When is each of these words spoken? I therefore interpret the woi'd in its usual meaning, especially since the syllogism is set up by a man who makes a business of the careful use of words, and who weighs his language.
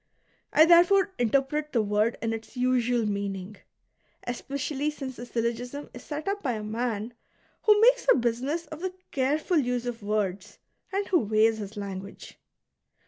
I 0.51 0.65
therefore 0.65 1.13
interpret 1.19 1.73
the 1.73 1.83
woi'd 1.83 2.17
in 2.23 2.33
its 2.33 2.57
usual 2.57 3.05
meaning, 3.05 3.57
especially 4.25 4.89
since 4.89 5.15
the 5.15 5.27
syllogism 5.27 5.91
is 5.93 6.01
set 6.03 6.27
up 6.27 6.41
by 6.41 6.53
a 6.53 6.63
man 6.63 7.13
who 7.65 7.79
makes 7.81 8.07
a 8.11 8.15
business 8.17 8.65
of 8.65 8.79
the 8.81 8.95
careful 9.11 9.59
use 9.59 9.85
of 9.85 10.01
words, 10.01 10.57
and 10.91 11.05
who 11.09 11.19
weighs 11.19 11.59
his 11.59 11.77
language. 11.77 12.39